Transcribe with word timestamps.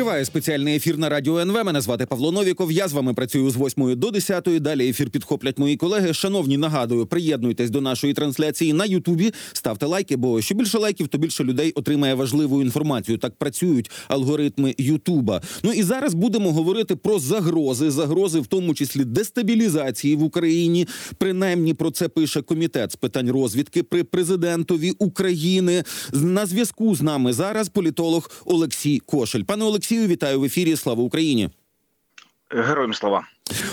Триває 0.00 0.24
спеціальний 0.24 0.76
ефір 0.76 0.98
на 0.98 1.08
радіо 1.08 1.38
НВ. 1.38 1.64
Мене 1.64 1.80
звати 1.80 2.06
Павло 2.06 2.32
Новіков. 2.32 2.72
Я 2.72 2.88
з 2.88 2.92
вами 2.92 3.14
працюю 3.14 3.50
з 3.50 3.56
8 3.56 3.98
до 3.98 4.10
10. 4.10 4.48
Далі 4.60 4.88
ефір 4.88 5.10
підхоплять 5.10 5.58
мої 5.58 5.76
колеги. 5.76 6.14
Шановні, 6.14 6.56
нагадую, 6.56 7.06
приєднуйтесь 7.06 7.70
до 7.70 7.80
нашої 7.80 8.14
трансляції 8.14 8.72
на 8.72 8.84
Ютубі. 8.84 9.32
Ставте 9.52 9.86
лайки, 9.86 10.16
бо 10.16 10.40
що 10.40 10.54
більше 10.54 10.78
лайків, 10.78 11.08
то 11.08 11.18
більше 11.18 11.44
людей 11.44 11.72
отримає 11.72 12.14
важливу 12.14 12.62
інформацію. 12.62 13.18
Так 13.18 13.34
працюють 13.34 13.90
алгоритми 14.08 14.74
Ютуба. 14.78 15.42
Ну 15.62 15.72
і 15.72 15.82
зараз 15.82 16.14
будемо 16.14 16.52
говорити 16.52 16.96
про 16.96 17.18
загрози, 17.18 17.90
загрози, 17.90 18.40
в 18.40 18.46
тому 18.46 18.74
числі 18.74 19.04
дестабілізації 19.04 20.16
в 20.16 20.22
Україні. 20.22 20.88
Принаймні 21.18 21.74
про 21.74 21.90
це 21.90 22.08
пише 22.08 22.42
комітет 22.42 22.92
з 22.92 22.96
питань 22.96 23.30
розвідки 23.30 23.82
при 23.82 24.04
президентові 24.04 24.90
України. 24.90 25.84
На 26.12 26.46
зв'язку 26.46 26.94
з 26.94 27.02
нами 27.02 27.32
зараз 27.32 27.68
політолог 27.68 28.30
Олексій 28.44 28.98
Кошель. 28.98 29.42
Пане 29.42 29.64
Олексію, 29.90 30.08
вітаю 30.08 30.40
в 30.40 30.44
ефірі. 30.44 30.76
Слава 30.76 31.02
Україні. 31.02 31.50
Героям 32.50 32.94
слова. 32.94 33.24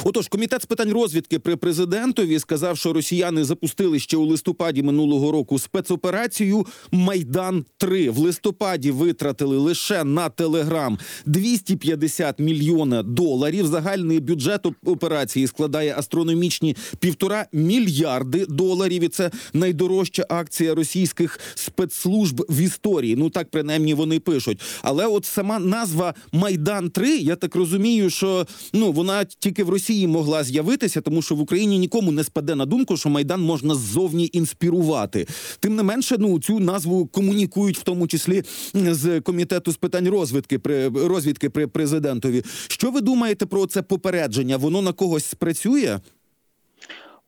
Отож, 0.04 0.28
комітет 0.28 0.62
з 0.62 0.66
питань 0.66 0.92
розвідки 0.92 1.40
при 1.40 1.56
президентові 1.56 2.40
сказав, 2.40 2.78
що 2.78 2.94
росіяни 2.94 3.44
запустили 3.44 4.00
ще 4.00 4.18
у 4.18 4.26
листопаді 4.26 4.84
минулого 4.84 5.32
року 5.32 5.60
спецоперацію 5.60 6.66
Майдан 6.92 7.66
3 7.78 8.10
В 8.10 8.18
листопаді 8.18 8.92
витратили 8.92 9.58
лише 9.58 10.04
на 10.04 10.30
телеграм 10.30 10.98
250 11.26 12.40
мільйона 12.40 13.04
доларів. 13.04 13.68
Загальний 13.68 14.20
бюджет 14.20 14.66
операції 14.86 15.48
складає 15.48 15.96
астрономічні 15.98 16.76
півтора 17.00 17.46
мільярди 17.54 18.46
доларів. 18.46 19.04
І 19.04 19.08
це 19.08 19.32
найдорожча 19.54 20.26
акція 20.30 20.76
російських 20.76 21.40
спецслужб 21.56 22.46
в 22.50 22.62
історії. 22.62 23.16
Ну 23.16 23.30
так 23.30 23.50
принаймні 23.52 23.94
вони 23.94 24.20
пишуть. 24.20 24.62
Але 24.82 25.06
от 25.06 25.26
сама 25.26 25.60
назва 25.60 26.14
Майдан 26.32 26.90
3 26.90 27.18
я 27.18 27.36
так 27.36 27.56
розумію, 27.56 28.10
що 28.10 28.48
ну 28.74 28.92
вона 28.92 29.26
тільки 29.26 29.64
в 29.68 29.70
Росії 29.70 30.08
могла 30.08 30.44
з'явитися, 30.44 31.02
тому 31.02 31.22
що 31.22 31.36
в 31.36 31.40
Україні 31.40 31.80
нікому 31.80 32.12
не 32.12 32.24
спаде 32.24 32.56
на 32.56 32.66
думку, 32.66 32.98
що 32.98 33.10
майдан 33.10 33.42
можна 33.42 33.76
ззовні 33.76 34.30
інспірувати. 34.34 35.28
Тим 35.60 35.76
не 35.76 35.84
менше, 35.84 36.16
ну 36.20 36.40
цю 36.40 36.60
назву 36.60 37.06
комунікують 37.06 37.78
в 37.78 37.84
тому 37.84 38.08
числі 38.08 38.44
з 38.74 39.22
комітету 39.22 39.72
з 39.72 39.78
питань 39.78 40.10
розвідки 40.10 40.60
при 40.60 40.88
розвідки 40.90 41.50
при 41.50 41.68
президентові. 41.68 42.44
Що 42.68 42.92
ви 42.92 43.02
думаєте 43.02 43.46
про 43.46 43.66
це 43.66 43.82
попередження? 43.82 44.58
Воно 44.58 44.82
на 44.82 44.94
когось 44.94 45.26
спрацює? 45.26 46.00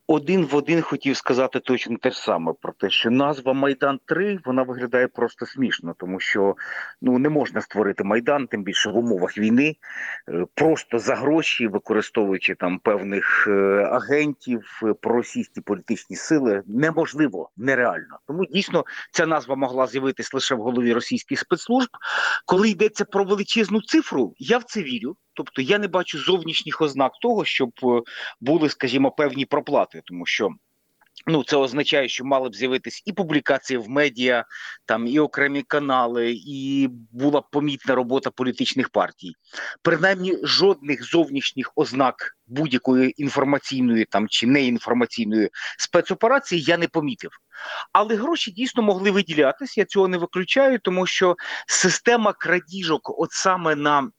Один 0.10 0.46
в 0.46 0.56
один 0.56 0.82
хотів 0.82 1.18
сказати 1.18 1.60
точно 1.60 1.98
те 1.98 2.12
ж 2.12 2.20
саме 2.20 2.54
про 2.62 2.74
те, 2.74 2.90
що 2.90 3.12
назва 3.12 3.54
Майдан 3.54 4.00
3 4.06 4.40
вона 4.46 4.64
виглядає 4.64 5.08
просто 5.08 5.46
смішно, 5.46 5.96
тому 5.98 6.20
що 6.20 6.56
ну 7.02 7.20
не 7.20 7.30
можна 7.30 7.62
створити 7.62 8.04
майдан, 8.04 8.48
тим 8.48 8.64
більше 8.64 8.90
в 8.90 8.98
умовах 8.98 9.38
війни, 9.38 9.76
е, 10.30 10.46
просто 10.54 11.00
за 11.00 11.16
гроші, 11.16 11.68
використовуючи 11.68 12.56
там 12.56 12.80
певних 12.80 13.48
е, 13.48 13.52
агентів, 13.92 14.82
е, 14.84 14.94
проросійські 14.94 15.62
політичні 15.62 16.16
сили, 16.16 16.64
неможливо, 16.68 17.50
нереально. 17.58 18.20
Тому 18.28 18.46
дійсно 18.46 18.86
ця 19.12 19.26
назва 19.26 19.56
могла 19.56 19.88
з'явитись 19.88 20.34
лише 20.34 20.56
в 20.56 20.62
голові 20.62 20.94
російських 20.94 21.40
спецслужб. 21.40 21.90
Коли 22.46 22.70
йдеться 22.70 23.06
про 23.06 23.24
величезну 23.24 23.82
цифру, 23.82 24.34
я 24.38 24.58
в 24.58 24.64
це 24.64 24.82
вірю. 24.82 25.16
Тобто 25.40 25.62
я 25.62 25.80
не 25.80 25.88
бачу 25.88 26.20
зовнішніх 26.20 26.82
ознак 26.82 27.12
того, 27.22 27.46
щоб 27.46 27.72
е, 27.84 28.02
були, 28.42 28.70
скажімо, 28.70 29.12
певні 29.12 29.46
проплати, 29.46 30.02
тому 30.06 30.26
що. 30.26 30.50
Ну, 31.28 31.44
це 31.44 31.58
означає, 31.58 32.10
що 32.10 32.26
мали 32.26 32.50
б 32.50 32.56
з'явитись 32.56 33.04
і 33.06 33.14
публікації 33.14 33.78
в 33.78 33.90
медіа, 33.90 34.46
там 34.86 35.08
і 35.08 35.20
окремі 35.20 35.62
канали, 35.62 36.36
і 36.46 36.88
була 37.12 37.42
помітна 37.42 37.96
робота 37.96 38.32
політичних 38.32 38.90
партій. 38.90 39.34
Принаймні, 39.82 40.38
жодних 40.44 41.04
зовнішніх 41.04 41.72
ознак 41.76 42.38
будь-якої 42.48 43.22
інформаційної 43.22 44.06
там 44.06 44.28
чи 44.28 44.48
неінформаційної 44.48 45.50
спецоперації 45.78 46.62
я 46.62 46.78
не 46.78 46.88
помітив. 46.88 47.32
Але 47.94 48.16
гроші 48.16 48.52
дійсно 48.52 48.84
могли 48.84 49.12
виділятись. 49.12 49.78
Я 49.78 49.86
цього 49.86 50.08
не 50.08 50.18
виключаю, 50.18 50.80
тому 50.80 51.06
що 51.06 51.36
система 51.68 52.34
крадіжок, 52.34 53.20
от 53.20 53.32
саме 53.32 53.76
на 53.76 54.10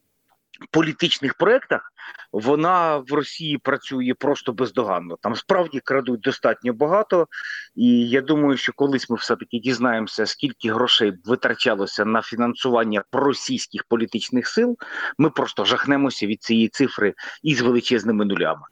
політичних 0.71 1.35
проєктах 1.35 1.93
вона 2.33 2.97
в 2.97 3.13
Росії 3.13 3.59
працює 3.59 4.15
просто 4.19 4.53
бездоганно. 4.53 5.17
Там 5.23 5.37
справді 5.37 5.81
крадуть 5.81 6.21
достатньо 6.21 6.73
багато, 6.73 7.27
і 7.75 8.09
я 8.09 8.21
думаю, 8.21 8.57
що 8.57 8.73
колись 8.73 9.11
ми 9.11 9.17
все 9.17 9.37
таки 9.37 9.59
дізнаємося, 9.59 10.27
скільки 10.27 10.73
грошей 10.73 11.13
витрачалося 11.25 12.05
на 12.05 12.23
фінансування 12.23 13.03
проросійських 13.11 13.85
політичних 13.89 14.47
сил. 14.47 14.77
Ми 15.19 15.31
просто 15.31 15.65
жахнемося 15.65 16.27
від 16.27 16.43
цієї 16.43 16.69
цифри 16.69 17.15
із 17.43 17.61
величезними 17.61 18.25
нулями. 18.25 18.63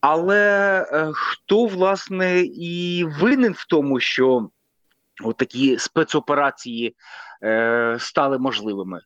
Але 0.00 0.80
е, 0.92 1.10
хто 1.14 1.66
власне 1.66 2.40
і 2.40 3.04
винен 3.20 3.52
в 3.52 3.66
тому, 3.66 4.00
що 4.00 4.48
Отакі 5.24 5.78
спецоперації 5.78 6.96
е, 7.42 7.96
стали 8.00 8.38
можливими. 8.38 9.00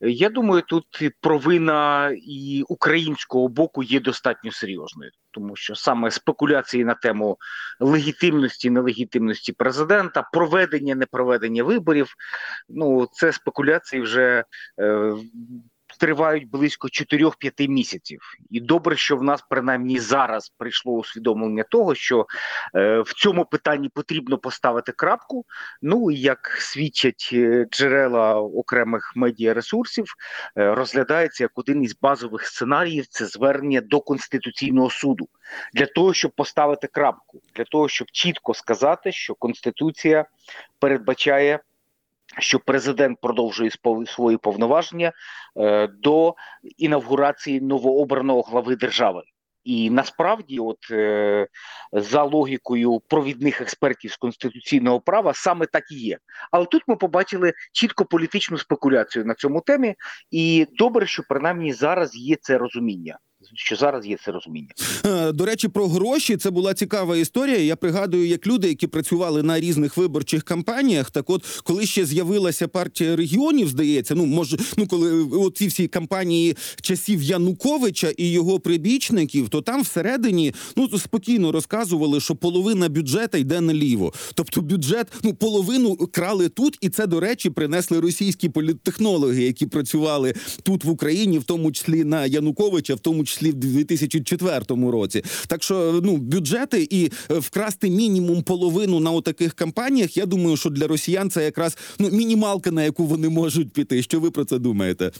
Я 0.00 0.28
думаю, 0.28 0.62
тут 0.62 0.86
провина 1.20 2.10
і 2.22 2.64
українського 2.68 3.48
боку 3.48 3.82
є 3.82 4.00
достатньо 4.00 4.52
серйозною, 4.52 5.10
тому 5.30 5.56
що 5.56 5.74
саме 5.74 6.10
спекуляції 6.10 6.84
на 6.84 6.94
тему 6.94 7.36
легітимності, 7.80 8.70
нелегітимності 8.70 9.52
президента, 9.52 10.22
проведення, 10.32 10.94
непроведення 10.94 11.64
виборів. 11.64 12.14
Ну 12.68 13.08
це 13.12 13.32
спекуляції 13.32 14.02
вже. 14.02 14.44
Е, 14.80 15.14
тривають 15.96 16.50
близько 16.50 16.88
4-5 16.88 17.68
місяців, 17.68 18.20
і 18.50 18.60
добре, 18.60 18.96
що 18.96 19.16
в 19.16 19.22
нас 19.22 19.44
принаймні 19.50 19.98
зараз 19.98 20.48
прийшло 20.58 20.92
усвідомлення 20.92 21.64
того, 21.70 21.94
що 21.94 22.26
е, 22.74 23.00
в 23.00 23.12
цьому 23.14 23.44
питанні 23.44 23.88
потрібно 23.88 24.38
поставити 24.38 24.92
крапку. 24.92 25.44
Ну 25.82 26.10
і 26.10 26.16
як 26.16 26.56
свідчать 26.60 27.30
е, 27.32 27.66
джерела 27.70 28.34
окремих 28.40 29.12
медіаресурсів, 29.16 30.06
е, 30.58 30.74
розглядається 30.74 31.44
як 31.44 31.52
один 31.54 31.82
із 31.82 31.96
базових 32.00 32.46
сценаріїв 32.46 33.06
це 33.06 33.26
звернення 33.26 33.80
до 33.80 34.00
конституційного 34.00 34.90
суду 34.90 35.28
для 35.74 35.86
того, 35.86 36.14
щоб 36.14 36.32
поставити 36.32 36.86
крапку, 36.86 37.40
для 37.54 37.64
того, 37.64 37.88
щоб 37.88 38.10
чітко 38.10 38.54
сказати, 38.54 39.12
що 39.12 39.34
конституція 39.34 40.24
передбачає 40.78 41.60
що 42.38 42.58
президент 42.58 43.20
продовжує 43.20 43.70
свої 44.06 44.36
повноваження 44.36 45.12
е, 45.56 45.86
до 45.86 46.34
інавгурації 46.76 47.60
новообраного 47.60 48.42
глави 48.42 48.76
держави. 48.76 49.22
І 49.64 49.90
насправді, 49.90 50.58
от 50.58 50.78
е, 50.90 51.46
за 51.92 52.22
логікою 52.22 53.00
провідних 53.08 53.60
експертів 53.60 54.12
з 54.12 54.16
конституційного 54.16 55.00
права, 55.00 55.32
саме 55.34 55.66
так 55.66 55.90
і 55.90 55.94
є. 55.94 56.18
Але 56.50 56.66
тут 56.66 56.82
ми 56.86 56.96
побачили 56.96 57.52
чітко 57.72 58.04
політичну 58.04 58.58
спекуляцію 58.58 59.24
на 59.24 59.34
цьому 59.34 59.60
темі, 59.60 59.94
і 60.30 60.66
добре, 60.78 61.06
що 61.06 61.22
принаймні 61.28 61.72
зараз 61.72 62.16
є 62.16 62.36
це 62.40 62.58
розуміння 62.58 63.18
що 63.54 63.76
зараз 63.76 64.06
є 64.06 64.16
це 64.24 64.30
розуміння. 64.30 64.68
Е, 65.06 65.32
до 65.32 65.44
речі, 65.44 65.68
про 65.68 65.88
гроші 65.88 66.36
це 66.36 66.50
була 66.50 66.74
цікава 66.74 67.16
історія. 67.16 67.58
Я 67.58 67.76
пригадую, 67.76 68.26
як 68.26 68.46
люди, 68.46 68.68
які 68.68 68.86
працювали 68.86 69.42
на 69.42 69.60
різних 69.60 69.96
виборчих 69.96 70.42
кампаніях, 70.42 71.10
так 71.10 71.30
от 71.30 71.44
коли 71.62 71.86
ще 71.86 72.06
з'явилася 72.06 72.68
партія 72.68 73.16
регіонів, 73.16 73.68
здається, 73.68 74.14
ну 74.14 74.26
може, 74.26 74.56
ну 74.76 74.86
коли 74.86 75.22
от 75.22 75.56
ці 75.56 75.66
всі 75.66 75.88
кампанії 75.88 76.56
часів 76.80 77.22
Януковича 77.22 78.12
і 78.16 78.30
його 78.30 78.60
прибічників, 78.60 79.48
то 79.48 79.62
там 79.62 79.82
всередині 79.82 80.54
ну 80.76 80.98
спокійно 80.98 81.52
розказували, 81.52 82.20
що 82.20 82.34
половина 82.34 82.88
бюджета 82.88 83.38
йде 83.38 83.60
наліво. 83.60 84.12
Тобто 84.34 84.60
бюджет, 84.60 85.06
ну 85.22 85.34
половину 85.34 85.96
крали 85.96 86.48
тут, 86.48 86.78
і 86.80 86.88
це 86.88 87.06
до 87.06 87.20
речі 87.20 87.50
принесли 87.50 88.00
російські 88.00 88.48
політтехнологи, 88.48 89.42
які 89.42 89.66
працювали 89.66 90.34
тут 90.62 90.84
в 90.84 90.90
Україні, 90.90 91.38
в 91.38 91.44
тому 91.44 91.72
числі 91.72 92.04
на 92.04 92.26
Януковича, 92.26 92.94
в 92.94 93.00
тому 93.00 93.24
числі 93.24 93.35
числі 93.36 93.50
в 93.50 93.54
2004 93.54 94.60
році. 94.68 95.22
Так 95.46 95.62
що 95.62 96.00
ну 96.04 96.16
бюджети 96.16 96.88
і 96.90 97.12
е, 97.30 97.38
вкрасти 97.38 97.90
мінімум 97.90 98.42
половину 98.42 99.00
на 99.00 99.10
отаких 99.10 99.54
кампаніях. 99.54 100.16
Я 100.16 100.26
думаю, 100.26 100.56
що 100.56 100.70
для 100.70 100.86
росіян 100.86 101.30
це 101.30 101.44
якраз 101.44 101.78
ну 101.98 102.10
мінімалка, 102.10 102.70
на 102.70 102.84
яку 102.84 103.06
вони 103.06 103.28
можуть 103.28 103.72
піти. 103.72 104.02
Що 104.02 104.20
ви 104.20 104.30
про 104.30 104.44
це 104.44 104.58
думаєте? 104.58 105.10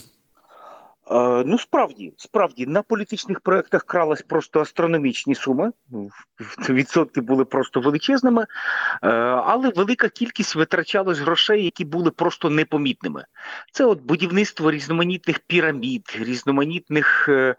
Е, 1.11 1.43
ну, 1.45 1.57
справді, 1.57 2.13
справді 2.17 2.65
на 2.65 2.81
політичних 2.81 3.39
проєктах 3.39 3.83
кралась 3.83 4.21
просто 4.21 4.59
астрономічні 4.59 5.35
суми. 5.35 5.71
Відсотки 6.69 7.21
були 7.21 7.45
просто 7.45 7.81
величезними, 7.81 8.41
е, 8.41 9.07
але 9.45 9.69
велика 9.69 10.09
кількість 10.09 10.55
витрачалась 10.55 11.19
грошей, 11.19 11.63
які 11.63 11.85
були 11.85 12.11
просто 12.11 12.49
непомітними. 12.49 13.25
Це 13.71 13.85
от 13.85 14.01
будівництво 14.01 14.71
різноманітних 14.71 15.39
пірамід, 15.39 16.17
різноманітних 16.19 17.25
е, 17.29 17.55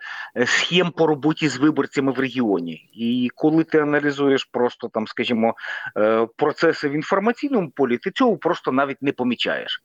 схем 0.47 0.91
по 0.91 1.07
роботі 1.07 1.49
з 1.49 1.57
виборцями 1.57 2.13
в 2.13 2.19
регіоні. 2.19 2.91
І 2.93 3.31
коли 3.35 3.65
ти 3.65 3.79
аналізуєш 3.79 4.45
просто 4.45 4.89
там, 4.89 5.07
скажімо, 5.07 5.55
процеси 6.37 6.89
в 6.89 6.93
інформаційному 6.93 7.71
полі, 7.71 7.99
ти 7.99 8.11
цього 8.11 8.37
просто 8.37 8.73
навіть 8.73 9.03
не 9.03 9.13
помічаєш. 9.13 9.83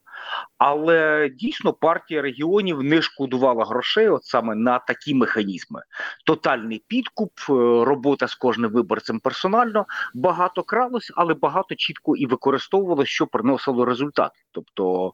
Але 0.58 1.30
дійсно 1.30 1.74
партія 1.74 2.22
регіонів 2.22 2.84
не 2.84 3.02
шкодувала 3.02 3.66
грошей, 3.66 4.10
от 4.10 4.24
саме 4.24 4.56
на 4.56 4.80
такі 4.80 5.16
механізми: 5.16 5.82
тотальний 6.26 6.84
підкуп, 6.88 7.32
е, 7.50 7.54
робота 7.86 8.28
з 8.28 8.36
кожним 8.36 8.72
виборцем 8.72 9.20
персонально. 9.20 9.86
Багато 10.14 10.64
кралось, 10.64 11.12
але 11.16 11.34
багато 11.34 11.76
чітко 11.76 12.16
і 12.16 12.26
використовувало, 12.26 13.06
що 13.06 13.28
приносило 13.28 13.86
результат. 13.86 14.32
Тобто 14.52 15.12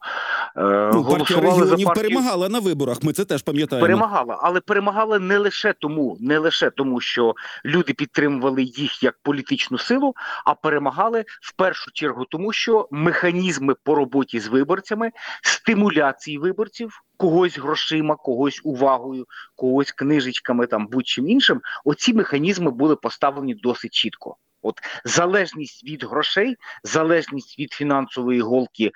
е, 0.56 0.90
Ну, 0.94 1.04
партія 1.04 1.38
голосували 1.38 1.66
за 1.66 1.76
партію 1.76 1.94
перемагала 1.94 2.48
на 2.48 2.58
виборах. 2.58 3.02
Ми 3.02 3.12
це 3.12 3.24
теж 3.24 3.42
пам'ятаємо. 3.42 3.86
перемагала, 3.86 4.38
але 4.42 4.60
перемагала 4.60 5.18
не 5.18 5.38
лише 5.38 5.72
тому, 5.72 6.16
не 6.20 6.38
лише 6.38 6.70
тому, 6.70 7.00
що 7.00 7.34
люди 7.64 7.92
підтримували 7.92 8.62
їх 8.62 9.02
як 9.02 9.14
політичну 9.22 9.78
силу, 9.78 10.14
а 10.44 10.54
перемагали 10.54 11.24
в 11.42 11.56
першу 11.56 11.90
чергу, 11.90 12.24
тому 12.24 12.52
що 12.52 12.88
механізми 12.90 13.74
по 13.84 13.94
роботі 13.94 14.40
з 14.40 14.48
виборцями, 14.48 14.99
стимуляції 15.42 16.38
виборців. 16.38 17.02
Когось 17.16 17.58
грошима, 17.58 18.16
когось 18.16 18.60
увагою, 18.64 19.26
когось 19.56 19.92
книжечками, 19.92 20.66
там 20.66 20.86
будь-чим 20.86 21.28
іншим. 21.28 21.60
Оці 21.84 22.14
механізми 22.14 22.70
були 22.70 22.96
поставлені 22.96 23.54
досить 23.54 23.94
чітко. 23.94 24.36
От 24.62 24.80
залежність 25.04 25.84
від 25.84 26.04
грошей, 26.04 26.56
залежність 26.84 27.58
від 27.58 27.72
фінансової 27.72 28.40
голки 28.40 28.84
е, 28.84 28.90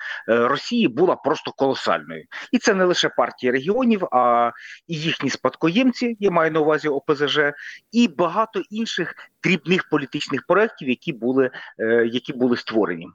Росії 0.49 0.89
була 0.89 1.17
просто 1.17 1.53
колосальною, 1.53 2.25
і 2.53 2.59
це 2.59 2.75
не 2.75 2.85
лише 2.85 3.09
партія 3.09 3.53
регіонів, 3.53 4.05
а 4.13 4.51
і 4.87 4.95
їхні 4.95 5.31
спадкоємці, 5.31 6.17
я 6.21 6.31
маю 6.31 6.53
на 6.53 6.61
увазі 6.61 6.89
ОПЗЖ, 6.89 7.39
і 7.93 8.09
багато 8.09 8.63
інших 8.71 9.15
дрібних 9.43 9.89
політичних 9.89 10.47
проєктів, 10.47 10.89
які 10.89 11.13
були, 11.13 11.51
е, 11.79 12.09
які 12.13 12.33
були 12.33 12.57
створені. 12.57 13.09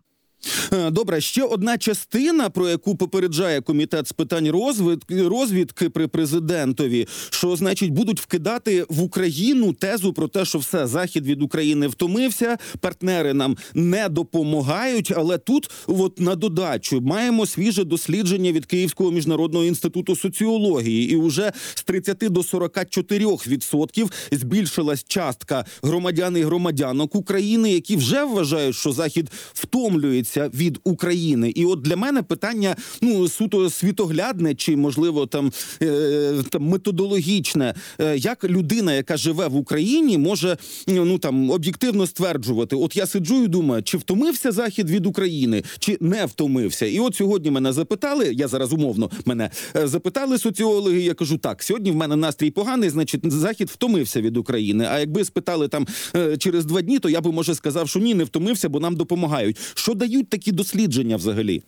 Е, 0.73 0.91
Добре, 0.91 1.21
ще 1.21 1.43
одна 1.43 1.77
частина, 1.77 2.49
про 2.49 2.69
яку 2.69 2.95
попереджає 2.95 3.61
комітет 3.61 4.07
з 4.07 4.11
питань 4.11 4.49
розвідки, 4.49 5.27
розвідки 5.27 5.89
при 5.89 6.07
президентові, 6.07 7.07
що 7.29 7.55
значить 7.55 7.89
будуть 7.89 8.19
вкидати 8.19 8.85
в 8.89 9.01
Україну 9.01 9.73
тезу 9.73 10.13
про 10.13 10.27
те, 10.27 10.45
що 10.45 10.59
все 10.59 10.87
захід 10.87 11.25
від 11.25 11.41
України 11.41 11.87
втомився, 11.87 12.57
партнери 12.79 13.33
нам 13.33 13.57
не 13.73 14.09
допомагають. 14.09 15.13
Але 15.15 15.37
тут, 15.37 15.71
от 15.87 16.19
на 16.19 16.35
додачу, 16.35 17.01
маємо 17.01 17.45
свіже 17.45 17.83
дослідження 17.83 18.51
від 18.51 18.65
Київського 18.65 19.11
міжнародного 19.11 19.65
інституту 19.65 20.15
соціології, 20.15 21.11
і 21.11 21.15
уже 21.15 21.51
з 21.73 21.83
30 21.83 22.17
до 22.19 22.41
44% 22.41 24.11
збільшилась 24.31 25.05
частка 25.07 25.65
громадян 25.83 26.37
і 26.37 26.41
громадянок 26.41 27.15
України, 27.15 27.71
які 27.71 27.95
вже 27.95 28.23
вважають, 28.23 28.75
що 28.75 28.91
захід 28.91 29.31
втомлюється 29.53 30.28
від 30.37 30.79
України. 30.83 31.49
І 31.49 31.65
от 31.65 31.81
для 31.81 31.95
мене 31.95 32.23
питання 32.23 32.75
ну 33.01 33.27
суто 33.27 33.69
світоглядне 33.69 34.55
чи 34.55 34.75
можливо 34.75 35.25
там, 35.25 35.51
е, 35.81 36.33
там 36.49 36.63
методологічне, 36.63 37.73
Е, 38.01 38.17
як 38.17 38.43
людина, 38.43 38.93
яка 38.93 39.17
живе 39.17 39.47
в 39.47 39.55
Україні, 39.55 40.17
може 40.17 40.57
ну 40.87 41.17
там 41.17 41.49
об'єктивно 41.49 42.07
стверджувати: 42.07 42.75
от 42.75 42.95
я 42.95 43.05
сиджу 43.05 43.43
і 43.43 43.47
думаю, 43.47 43.83
чи 43.83 43.97
втомився 43.97 44.51
захід 44.51 44.89
від 44.89 45.05
України, 45.05 45.63
чи 45.79 45.97
не 46.01 46.25
втомився. 46.25 46.85
І 46.85 46.99
от 46.99 47.15
сьогодні 47.15 47.51
мене 47.51 47.73
запитали. 47.73 48.33
Я 48.33 48.47
зараз 48.47 48.73
умовно 48.73 49.09
мене 49.25 49.49
е, 49.75 49.87
запитали 49.87 50.37
соціологи. 50.37 50.99
Я 51.01 51.13
кажу, 51.13 51.37
так 51.37 51.63
сьогодні 51.63 51.91
в 51.91 51.95
мене 51.95 52.15
настрій 52.15 52.51
поганий, 52.51 52.89
значить, 52.89 53.31
захід 53.31 53.69
втомився 53.69 54.21
від 54.21 54.37
України. 54.37 54.87
А 54.91 54.99
якби 54.99 55.25
спитали 55.25 55.67
там 55.67 55.87
е, 56.15 56.37
через 56.37 56.65
два 56.65 56.81
дні, 56.81 56.99
то 56.99 57.09
я 57.09 57.21
би 57.21 57.31
може 57.31 57.55
сказав, 57.55 57.89
що 57.89 57.99
ні, 57.99 58.13
не 58.13 58.23
втомився, 58.23 58.69
бо 58.69 58.79
нам 58.79 58.95
допомагають. 58.95 59.57
Що 59.73 59.93
дають 59.93 60.18
такі 60.23 60.51
дослідження 60.51 61.15
взагалі? 61.15 61.63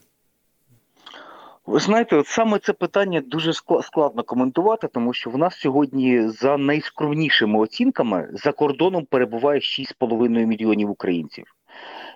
Ви 1.66 1.80
знаєте, 1.80 2.16
от 2.16 2.28
саме 2.28 2.60
це 2.60 2.74
питання 2.74 3.22
дуже 3.22 3.54
складно 3.84 4.24
коментувати, 4.24 4.88
тому 4.88 5.14
що 5.14 5.30
в 5.30 5.38
нас 5.38 5.60
сьогодні 5.60 6.28
за 6.28 6.58
найскромнішими 6.58 7.60
оцінками 7.60 8.30
за 8.34 8.52
кордоном 8.52 9.06
перебуває 9.06 9.60
6,5 9.60 10.46
мільйонів 10.46 10.90
українців. 10.90 11.46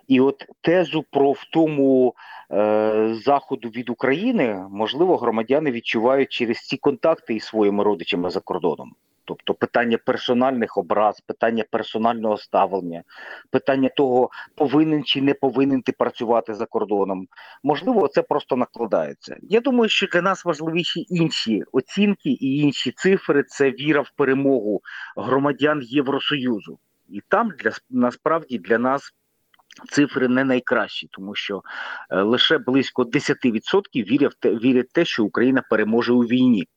І 0.08 0.20
от 0.20 0.46
тезу 0.62 1.06
про 1.12 1.32
втому 1.32 2.16
е, 2.52 3.16
заходу 3.26 3.70
від 3.70 3.90
України, 3.90 4.66
можливо, 4.72 5.18
громадяни 5.18 5.72
відчувають 5.72 6.30
через 6.30 6.58
ці 6.58 6.78
контакти 6.78 7.36
із 7.36 7.44
своїми 7.44 7.84
родичами 7.84 8.30
за 8.30 8.40
кордоном. 8.40 8.96
Тобто 9.26 9.54
питання 9.54 9.98
персональних 10.06 10.78
образ, 10.78 11.22
питання 11.22 11.64
персонального 11.72 12.38
ставлення, 12.38 13.04
питання 13.52 13.90
того, 13.90 14.30
повинен 14.56 15.04
чи 15.04 15.22
не 15.22 15.34
повинен 15.34 15.82
ти 15.82 15.92
працювати 15.92 16.54
за 16.54 16.66
кордоном. 16.66 17.28
Можливо, 17.64 18.08
це 18.08 18.22
просто 18.22 18.56
накладається. 18.56 19.38
Я 19.42 19.62
думаю, 19.62 19.90
що 19.90 20.08
для 20.08 20.22
нас 20.22 20.46
важливіші 20.46 21.06
інші 21.10 21.64
оцінки 21.72 22.30
і 22.30 22.58
інші 22.58 22.92
цифри 22.92 23.44
це 23.44 23.72
віра 23.72 24.02
в 24.02 24.12
перемогу 24.16 24.82
громадян 25.18 25.82
Євросоюзу. 25.82 26.80
І 27.10 27.22
там 27.28 27.52
для 27.60 27.72
насправді 27.90 28.58
для 28.58 28.78
нас 28.78 29.12
цифри 29.90 30.28
не 30.28 30.44
найкращі, 30.44 31.08
тому 31.12 31.36
що 31.36 31.64
е, 32.10 32.22
лише 32.22 32.58
близько 32.58 33.04
10% 33.04 34.60
вірять 34.60 34.90
те, 34.92 35.06
що 35.06 35.26
Україна 35.26 35.64
переможе 35.70 36.14
у 36.14 36.20
війні. 36.20 36.68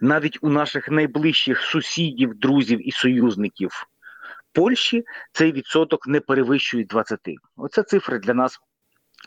Навіть 0.00 0.38
у 0.40 0.48
наших 0.48 0.88
найближчих 0.88 1.60
сусідів, 1.60 2.34
друзів 2.34 2.88
і 2.88 2.90
союзників 2.90 3.86
Польщі 4.52 5.04
цей 5.32 5.52
відсоток 5.52 6.06
не 6.06 6.20
перевищує 6.20 6.84
20. 6.84 7.20
Оце 7.56 7.82
цифри 7.82 8.18
для 8.18 8.34
нас 8.34 8.58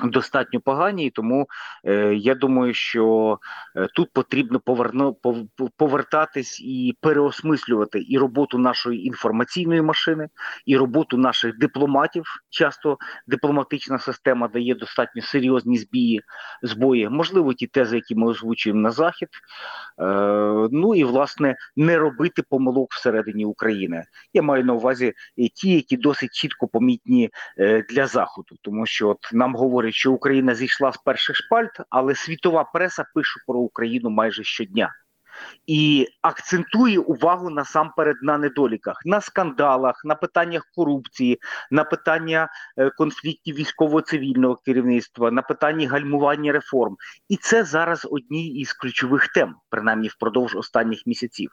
достатньо 0.03 0.59
погані, 0.61 1.05
і 1.05 1.09
тому 1.09 1.47
е, 1.85 2.15
я 2.15 2.35
думаю, 2.35 2.73
що 2.73 3.39
е, 3.75 3.87
тут 3.95 4.13
потрібно 4.13 4.59
поверно, 4.59 5.11
пов- 5.11 5.69
повертатись 5.77 6.61
і 6.61 6.97
переосмислювати 7.01 8.05
і 8.09 8.17
роботу 8.17 8.57
нашої 8.57 9.05
інформаційної 9.05 9.81
машини, 9.81 10.29
і 10.65 10.77
роботу 10.77 11.17
наших 11.17 11.57
дипломатів. 11.57 12.23
Часто 12.49 12.97
дипломатична 13.27 13.99
система 13.99 14.47
дає 14.47 14.75
достатньо 14.75 15.21
серйозні 15.21 15.77
збії, 15.77 16.21
збої. 16.61 17.09
Можливо, 17.09 17.53
ті 17.53 17.67
тези, 17.67 17.95
які 17.95 18.15
ми 18.15 18.27
озвучуємо 18.27 18.81
на 18.81 18.91
захід. 18.91 19.29
Е, 19.99 20.05
ну 20.71 20.95
і 20.95 21.03
власне 21.03 21.55
не 21.75 21.97
робити 21.97 22.43
помилок 22.49 22.93
всередині 22.93 23.45
України. 23.45 24.03
Я 24.33 24.41
маю 24.41 24.65
на 24.65 24.73
увазі 24.73 25.13
ті, 25.53 25.69
які 25.69 25.97
досить 25.97 26.33
чітко 26.33 26.67
помітні 26.67 27.29
е, 27.59 27.85
для 27.89 28.07
заходу, 28.07 28.55
тому 28.61 28.85
що 28.85 29.09
от 29.09 29.29
нам 29.33 29.55
говорять, 29.55 29.86
що 29.91 30.11
Україна 30.11 30.55
зійшла 30.55 30.91
з 30.91 30.97
перших 30.97 31.35
шпальт, 31.35 31.71
але 31.89 32.15
світова 32.15 32.63
преса 32.63 33.05
пише 33.13 33.39
про 33.47 33.59
Україну 33.59 34.09
майже 34.09 34.43
щодня. 34.43 34.93
І 35.67 36.07
акцентує 36.21 36.99
увагу 36.99 37.49
насамперед 37.49 38.15
на 38.21 38.37
недоліках, 38.37 39.01
на 39.05 39.21
скандалах, 39.21 40.01
на 40.05 40.15
питаннях 40.15 40.67
корупції, 40.75 41.39
на 41.71 41.83
питання 41.83 42.49
е, 42.77 42.89
конфліктів 42.89 43.55
військово-цивільного 43.55 44.55
керівництва, 44.55 45.31
на 45.31 45.41
питанні 45.41 45.85
гальмування 45.85 46.51
реформ. 46.51 46.95
І 47.29 47.37
це 47.37 47.63
зараз 47.63 48.07
одні 48.11 48.47
із 48.47 48.73
ключових 48.73 49.27
тем, 49.27 49.55
принаймні 49.69 50.07
впродовж 50.07 50.55
останніх 50.55 51.07
місяців. 51.07 51.49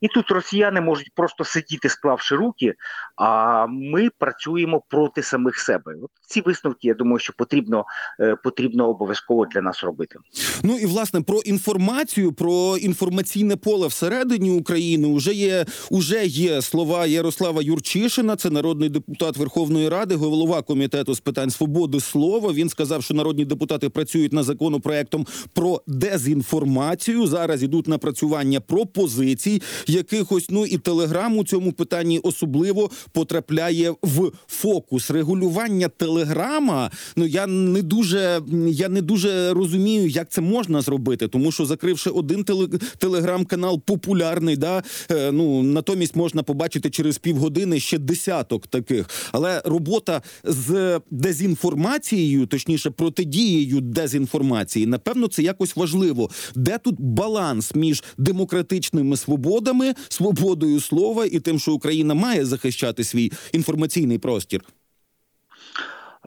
І 0.00 0.08
тут 0.08 0.30
росіяни 0.30 0.80
можуть 0.80 1.10
просто 1.14 1.44
сидіти, 1.44 1.88
склавши 1.88 2.36
руки, 2.36 2.74
а 3.16 3.66
ми 3.66 4.10
працюємо 4.18 4.82
проти 4.88 5.22
самих 5.22 5.56
себе. 5.56 5.94
От 6.02 6.10
ці 6.26 6.40
висновки, 6.40 6.88
я 6.88 6.94
думаю, 6.94 7.18
що 7.18 7.32
потрібно, 7.32 7.84
е, 8.20 8.36
потрібно 8.36 8.88
обов'язково 8.88 9.46
для 9.46 9.60
нас 9.60 9.84
робити. 9.84 10.18
Ну 10.62 10.78
і 10.78 10.86
власне 10.86 11.20
про 11.20 11.38
інформацію, 11.38 12.32
про 12.32 12.76
інформаційне 13.20 13.56
поле 13.56 13.86
всередині 13.86 14.50
України 14.50 15.14
вже 15.14 15.34
є 15.34 15.66
уже 15.90 16.26
є 16.26 16.62
слова 16.62 17.06
Ярослава 17.06 17.62
Юрчишина. 17.62 18.36
Це 18.36 18.50
народний 18.50 18.88
депутат 18.88 19.36
Верховної 19.36 19.88
Ради, 19.88 20.14
голова 20.14 20.62
комітету 20.62 21.14
з 21.14 21.20
питань 21.20 21.50
свободи 21.50 22.00
слова. 22.00 22.52
Він 22.52 22.68
сказав, 22.68 23.02
що 23.04 23.14
народні 23.14 23.44
депутати 23.44 23.88
працюють 23.88 24.32
над 24.32 24.44
законопроектом 24.44 25.26
про 25.52 25.82
дезінформацію. 25.86 27.26
Зараз 27.26 27.62
ідуть 27.62 27.88
напрацювання 27.88 28.60
пропозицій 28.60 29.62
якихось. 29.86 30.46
Ну 30.50 30.66
і 30.66 30.78
телеграм 30.78 31.38
у 31.38 31.44
цьому 31.44 31.72
питанні 31.72 32.18
особливо 32.18 32.90
потрапляє 33.12 33.94
в 34.02 34.30
фокус 34.48 35.10
регулювання 35.10 35.88
телеграма. 35.88 36.90
Ну 37.16 37.26
я 37.26 37.46
не 37.46 37.82
дуже 37.82 38.40
я 38.68 38.88
не 38.88 39.02
дуже 39.02 39.52
розумію, 39.54 40.08
як 40.08 40.30
це 40.30 40.40
можна 40.40 40.80
зробити, 40.80 41.28
тому 41.28 41.52
що 41.52 41.66
закривши 41.66 42.10
один 42.10 42.44
теле, 42.44 42.68
телеграм-канал 43.10 43.80
популярний, 43.80 44.56
да 44.56 44.82
е, 45.10 45.32
ну 45.32 45.62
натомість 45.62 46.16
можна 46.16 46.42
побачити 46.42 46.90
через 46.90 47.18
півгодини 47.18 47.80
ще 47.80 47.98
десяток 47.98 48.66
таких. 48.66 49.10
Але 49.32 49.62
робота 49.64 50.22
з 50.44 51.00
дезінформацією, 51.10 52.46
точніше, 52.46 52.90
протидією 52.90 53.80
дезінформації, 53.80 54.86
напевно, 54.86 55.28
це 55.28 55.42
якось 55.42 55.76
важливо. 55.76 56.30
Де 56.54 56.78
тут 56.78 56.96
баланс 56.98 57.74
між 57.74 58.04
демократичними 58.18 59.16
свободами, 59.16 59.94
свободою 60.08 60.80
слова 60.80 61.26
і 61.26 61.40
тим, 61.40 61.58
що 61.58 61.72
Україна 61.72 62.14
має 62.14 62.44
захищати 62.44 63.04
свій 63.04 63.32
інформаційний 63.52 64.18
простір? 64.18 64.60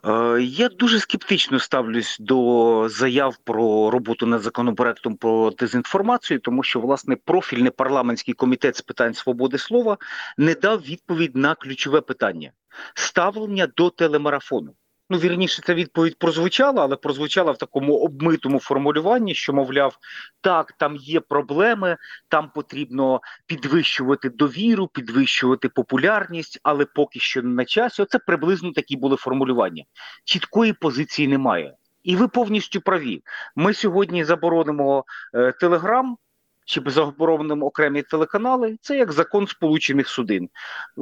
Е, 0.06 0.42
Я 0.42 0.70
дуже 0.70 1.00
скептично 1.00 1.60
ставлюсь 1.60 2.18
до 2.20 2.90
заяв 2.90 3.38
про 3.38 3.90
роботу 3.90 4.26
над 4.26 4.42
законопроектом 4.42 5.16
про 5.16 5.52
дезінформацію, 5.52 6.40
тому 6.40 6.64
що 6.64 6.80
власне 6.80 7.16
профільний 7.16 7.72
парламентський 7.72 8.34
комітет 8.34 8.76
з 8.76 8.82
питань 8.82 9.14
свободи 9.14 9.58
слова 9.58 9.98
не 10.38 10.56
дав 10.56 10.82
відповідь 10.82 11.36
на 11.36 11.56
ключове 11.56 12.02
питання 12.02 12.52
ставлення 12.96 13.68
до 13.68 13.90
телемарафону. 13.90 14.76
Ну, 15.13 15.20
вірніше, 15.20 15.62
ця 15.65 15.74
відповідь 15.74 16.20
прозвучала, 16.20 16.84
але 16.84 16.96
прозвучала 16.96 17.51
в 17.51 17.58
такому 17.58 17.96
обмитому 17.96 18.60
формулюванні, 18.60 19.36
що 19.36 19.53
мовляв, 19.53 19.98
так, 20.41 20.72
там 20.72 20.96
є 20.96 21.20
проблеми, 21.20 21.98
там 22.27 22.51
потрібно 22.55 23.22
підвищувати 23.46 24.29
довіру, 24.29 24.88
підвищувати 24.88 25.70
популярність, 25.70 26.60
але 26.63 26.86
поки 26.86 27.20
що 27.20 27.41
не 27.41 27.50
на 27.50 27.65
часі. 27.65 28.01
Оце 28.01 28.20
приблизно 28.20 28.72
такі 28.72 28.96
були 28.98 29.15
формулювання. 29.15 29.84
Чіткої 30.24 30.74
позиції 30.74 31.27
немає. 31.27 31.75
І 32.03 32.15
ви 32.15 32.27
повністю 32.27 32.82
праві. 32.82 33.22
Ми 33.55 33.74
сьогодні 33.74 34.24
заборонимо 34.24 35.05
е, 35.34 35.51
Телеграм. 35.51 36.17
Чи 36.65 36.82
заборонимо 36.86 37.65
окремі 37.65 38.01
телеканали, 38.01 38.77
це 38.82 38.98
як 38.98 39.12
закон 39.12 39.48
Сполучених 39.48 40.10
Судин. 40.10 40.50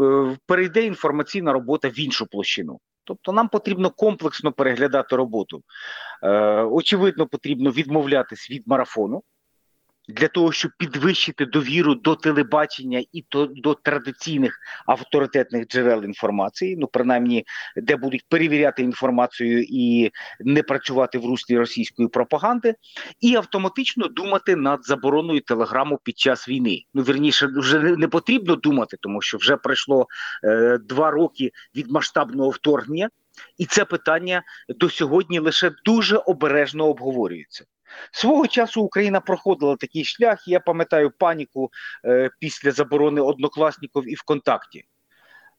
Е, 0.02 0.38
перейде 0.46 0.86
інформаційна 0.86 1.54
робота 1.54 1.90
в 1.90 2.00
іншу 2.00 2.26
площину. 2.28 2.80
Тобто 3.04 3.32
нам 3.32 3.48
потрібно 3.48 3.90
комплексно 3.90 4.52
переглядати 4.52 5.16
роботу. 5.16 5.62
Е, 6.24 6.64
Очевидно, 6.64 7.28
потрібно 7.28 7.72
відмовлятись 7.72 8.52
від 8.52 8.68
марафону 8.68 9.24
для 10.12 10.28
того, 10.28 10.52
щоб 10.52 10.72
підвищити 10.78 11.46
довіру 11.46 11.96
до 11.96 12.16
телебачення 12.16 13.04
і 13.12 13.26
до, 13.32 13.46
до 13.46 13.74
традиційних 13.74 14.60
авторитетних 14.86 15.68
джерел 15.68 16.04
інформації, 16.04 16.78
ну 16.80 16.88
принаймні, 16.88 17.46
де 17.76 17.96
будуть 17.96 18.26
перевіряти 18.30 18.84
інформацію 18.84 19.66
і 19.70 20.12
не 20.40 20.64
працювати 20.64 21.18
в 21.18 21.26
руслі 21.26 21.58
російської 21.58 22.08
пропаганди, 22.08 22.76
і 23.22 23.36
автоматично 23.36 24.08
думати 24.08 24.56
над 24.56 24.86
забороною 24.86 25.42
телеграму 25.42 26.00
під 26.04 26.20
час 26.20 26.50
війни. 26.50 26.84
Ну 26.94 27.02
вірніше, 27.02 27.50
вже 27.56 27.80
не, 27.80 27.96
не 27.96 28.08
потрібно 28.08 28.56
думати, 28.56 28.98
тому 29.00 29.22
що 29.22 29.38
вже 29.38 29.58
пройшло 29.58 30.08
е, 30.44 30.78
два 30.78 31.12
роки 31.12 31.52
від 31.76 31.92
масштабного 31.92 32.50
вторгнення, 32.50 33.10
і 33.58 33.66
це 33.66 33.86
питання 33.86 34.44
до 34.70 34.90
сьогодні 34.90 35.40
лише 35.40 35.72
дуже 35.86 36.18
обережно 36.18 36.86
обговорюється. 36.86 37.66
Свого 38.12 38.48
часу 38.48 38.82
Україна 38.82 39.22
проходила 39.22 39.76
такий 39.76 40.04
шлях. 40.04 40.48
Я 40.48 40.60
пам'ятаю 40.60 41.12
паніку 41.12 41.72
е, 42.06 42.30
після 42.40 42.72
заборони 42.72 43.22
однокласників 43.22 44.12
і 44.12 44.16
ВКонтакті. 44.16 44.86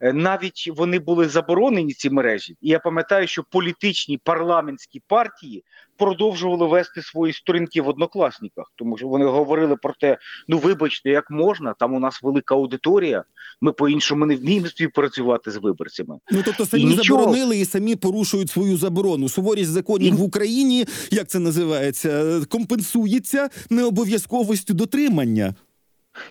Е, 0.01 0.13
навіть 0.13 0.71
вони 0.77 0.99
були 0.99 1.29
заборонені 1.29 1.93
ці 1.93 2.11
мережі, 2.11 2.57
і 2.61 2.69
я 2.69 2.79
пам'ятаю, 2.79 3.27
що 3.27 3.45
політичні 3.51 4.19
парламентські 4.19 5.03
партії 5.07 5.65
продовжували 6.07 6.67
вести 6.67 7.03
свої 7.03 7.33
сторінки 7.33 7.83
в 7.83 7.89
однокласниках, 7.89 8.73
тому 8.77 8.99
що 8.99 9.09
вони 9.09 9.25
говорили 9.25 9.77
про 9.77 9.95
те: 10.01 10.19
ну 10.49 10.59
вибачте, 10.59 11.11
як 11.11 11.31
можна, 11.31 11.75
там 11.79 11.95
у 11.95 12.01
нас 12.01 12.23
велика 12.23 12.55
аудиторія. 12.55 13.25
Ми 13.61 13.73
по-іншому 13.73 14.27
не 14.27 14.37
вміємо 14.37 14.67
співпрацювати 14.67 15.51
з 15.51 15.57
виборцями. 15.57 16.19
Ну 16.31 16.43
тобто 16.45 16.67
самі 16.67 16.83
І 16.83 16.87
нічого. 16.87 17.21
заборонили 17.21 17.59
і 17.59 17.65
самі 17.65 17.97
порушують 17.97 18.51
свою 18.51 18.77
заборону. 18.77 19.29
Суворість 19.29 19.71
законів 19.71 20.15
І- 20.15 20.17
в 20.17 20.23
Україні, 20.23 20.87
як 21.11 21.29
це 21.29 21.39
називається, 21.39 22.41
компенсується 22.49 23.49
необов'язковістю 23.71 24.75
дотримання. 24.75 25.55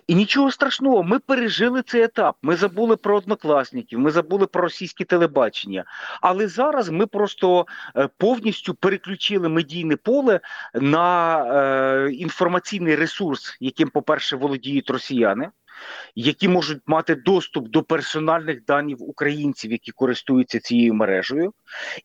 І 0.07 0.15
нічого 0.15 0.51
страшного, 0.51 1.03
ми 1.03 1.19
пережили 1.19 1.81
цей 1.81 2.03
етап. 2.03 2.35
Ми 2.41 2.55
забули 2.55 2.95
про 2.95 3.17
однокласників, 3.17 3.99
ми 3.99 4.11
забули 4.11 4.47
про 4.47 4.61
російське 4.61 5.03
телебачення. 5.03 5.83
Але 6.21 6.47
зараз 6.47 6.89
ми 6.89 7.07
просто 7.07 7.65
е, 7.95 8.09
повністю 8.17 8.73
переключили 8.73 9.49
медійне 9.49 9.95
поле 9.95 10.39
на 10.73 11.37
е, 12.05 12.11
інформаційний 12.11 12.95
ресурс, 12.95 13.57
яким, 13.59 13.89
по-перше, 13.89 14.35
володіють 14.35 14.89
росіяни. 14.89 15.49
Які 16.15 16.47
можуть 16.47 16.81
мати 16.85 17.15
доступ 17.15 17.67
до 17.67 17.83
персональних 17.83 18.65
даних 18.65 18.97
українців, 18.99 19.71
які 19.71 19.91
користуються 19.91 20.59
цією 20.59 20.93
мережею, 20.93 21.53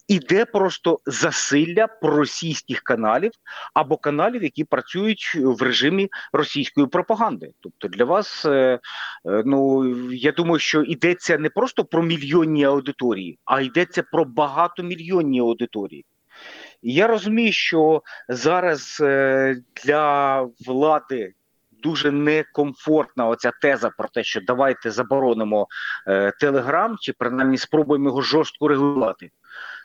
іде 0.08 0.44
просто 0.44 0.98
засилля 1.06 1.86
проросійських 1.86 2.80
каналів 2.80 3.30
або 3.74 3.96
каналів, 3.96 4.42
які 4.42 4.64
працюють 4.64 5.32
в 5.34 5.62
режимі 5.62 6.08
російської 6.32 6.86
пропаганди. 6.86 7.50
Тобто 7.60 7.88
для 7.88 8.04
вас, 8.04 8.44
е, 8.44 8.50
е, 8.50 9.42
ну 9.46 9.90
я 10.12 10.32
думаю, 10.32 10.58
що 10.58 10.82
йдеться 10.82 11.38
не 11.38 11.50
просто 11.50 11.84
про 11.84 12.02
мільйонні 12.02 12.64
аудиторії, 12.64 13.38
а 13.44 13.60
йдеться 13.60 14.02
про 14.02 14.24
багатомільйонні 14.24 15.40
аудиторії. 15.40 16.04
Я 16.82 17.06
розумію, 17.06 17.52
що 17.52 18.02
зараз 18.28 18.98
е, 19.00 19.56
для 19.84 20.40
влади 20.66 21.34
дуже 21.86 22.10
некомфортна 22.10 23.26
оця 23.26 23.52
теза 23.62 23.90
про 23.90 24.08
те, 24.08 24.24
що 24.24 24.40
давайте 24.40 24.90
заборонимо 24.90 25.66
е, 26.06 26.32
Телеграм, 26.40 26.96
чи 27.00 27.12
принаймні 27.12 27.58
спробуємо 27.58 28.08
його 28.08 28.22
жорстко 28.22 28.68
регулювати. 28.68 29.30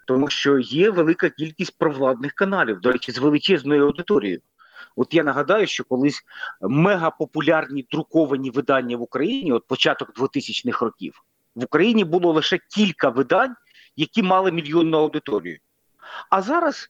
Тому 0.08 0.28
що 0.28 0.60
є 0.60 0.90
велика 0.90 1.30
кількість 1.30 1.78
провладних 1.78 2.34
каналів, 2.34 2.80
до 2.80 2.92
речі, 2.92 3.12
з 3.12 3.18
величезною 3.18 3.86
аудиторією. 3.86 4.42
От 4.96 5.14
я 5.14 5.24
нагадаю, 5.24 5.68
що 5.68 5.84
колись 5.84 6.22
мегапопулярні 6.62 7.88
друковані 7.92 8.50
видання 8.50 8.98
в 8.98 9.02
Україні, 9.02 9.52
от 9.52 9.68
початок 9.68 10.14
2000-х 10.14 10.86
років, 10.86 11.24
в 11.56 11.64
Україні 11.64 12.04
було 12.04 12.34
лише 12.34 12.60
кілька 12.76 13.10
видань, 13.10 13.56
які 13.96 14.24
мали 14.24 14.52
мільйонну 14.52 14.98
аудиторію. 14.98 15.58
А 16.30 16.42
зараз 16.42 16.90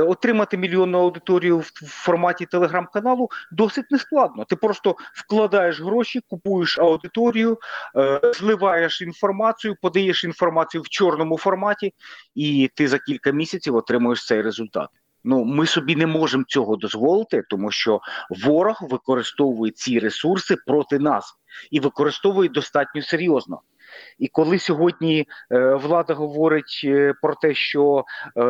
отримати 0.00 0.56
мільйонну 0.56 0.98
аудиторію 0.98 1.58
в, 1.58 1.70
в 1.74 1.88
форматі 1.88 2.46
телеграм-каналу 2.46 3.28
досить 3.52 3.90
нескладно. 3.90 4.44
Ти 4.44 4.56
просто 4.56 4.96
вкладаєш 5.14 5.80
гроші, 5.80 6.20
купуєш 6.28 6.78
аудиторію, 6.78 7.58
е, 7.96 8.20
зливаєш 8.34 9.02
інформацію, 9.02 9.76
подаєш 9.82 10.24
інформацію 10.24 10.82
в 10.82 10.88
чорному 10.88 11.38
форматі, 11.38 11.94
і 12.34 12.70
ти 12.74 12.88
за 12.88 12.98
кілька 12.98 13.30
місяців 13.30 13.76
отримуєш 13.76 14.26
цей 14.26 14.42
результат. 14.42 14.88
Ну, 15.24 15.44
ми 15.44 15.66
собі 15.66 15.96
не 15.96 16.06
можемо 16.06 16.44
цього 16.48 16.76
дозволити, 16.76 17.42
тому 17.50 17.70
що 17.70 18.00
ворог 18.30 18.78
використовує 18.90 19.72
ці 19.72 19.98
ресурси 19.98 20.56
проти 20.66 20.98
нас 20.98 21.34
і 21.70 21.80
використовує 21.80 22.48
достатньо 22.48 23.02
серйозно. 23.02 23.60
І 24.18 24.28
коли 24.28 24.58
сьогодні 24.58 25.26
е, 25.52 25.74
влада 25.74 26.14
говорить 26.14 26.80
е, 26.84 27.14
про 27.22 27.34
те, 27.34 27.54
що 27.54 28.04
е, 28.36 28.40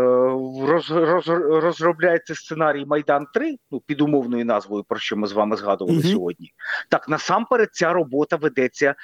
роз, 0.67 0.91
роз, 0.91 1.29
розробляється 1.29 2.35
сценарій 2.35 2.85
Майдан 2.85 3.27
3 3.35 3.57
ну 3.71 3.81
під 3.81 4.01
умовною 4.01 4.45
назвою, 4.45 4.85
про 4.85 4.99
що 4.99 5.17
ми 5.17 5.27
з 5.27 5.33
вами 5.33 5.57
згадували 5.57 5.99
Мгм. 5.99 6.07
сьогодні, 6.07 6.53
так 6.89 7.09
насамперед 7.09 7.69
ця 7.73 7.93
робота 7.93 8.37
ведеться 8.37 8.95